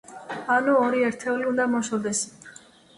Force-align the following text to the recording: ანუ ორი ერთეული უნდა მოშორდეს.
ანუ 0.53 0.77
ორი 0.85 1.05
ერთეული 1.11 1.47
უნდა 1.53 1.71
მოშორდეს. 1.77 2.27